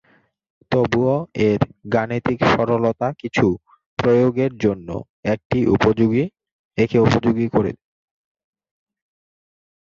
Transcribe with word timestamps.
তবুও, 0.71 1.15
এর 1.47 1.61
গাণিতিক 1.93 2.39
সরলতা 2.51 3.07
কিছু 3.21 3.45
প্রয়োগের 3.99 4.51
জন্য 4.63 4.87
একে 5.33 5.59
উপযোগী 7.05 7.47
করে। 7.47 7.71